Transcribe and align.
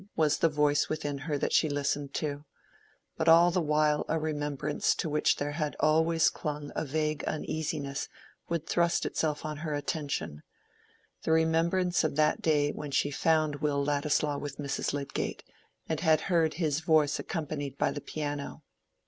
was 0.15 0.39
the 0.39 0.49
voice 0.49 0.89
within 0.89 1.19
her 1.19 1.37
that 1.37 1.53
she 1.53 1.69
listened 1.69 2.11
to; 2.11 2.43
but 3.17 3.29
all 3.29 3.51
the 3.51 3.61
while 3.61 4.03
a 4.09 4.17
remembrance 4.17 4.95
to 4.95 5.07
which 5.07 5.35
there 5.35 5.51
had 5.51 5.75
always 5.79 6.27
clung 6.31 6.71
a 6.75 6.83
vague 6.83 7.23
uneasiness 7.25 8.09
would 8.49 8.65
thrust 8.65 9.05
itself 9.05 9.45
on 9.45 9.57
her 9.57 9.75
attention—the 9.75 11.31
remembrance 11.31 12.03
of 12.03 12.15
that 12.15 12.41
day 12.41 12.71
when 12.71 12.89
she 12.89 13.09
had 13.09 13.15
found 13.15 13.55
Will 13.57 13.85
Ladislaw 13.85 14.39
with 14.39 14.57
Mrs. 14.57 14.91
Lydgate, 14.91 15.43
and 15.87 15.99
had 15.99 16.21
heard 16.21 16.55
his 16.55 16.79
voice 16.79 17.19
accompanied 17.19 17.77
by 17.77 17.91
the 17.91 18.01
piano. 18.01 18.63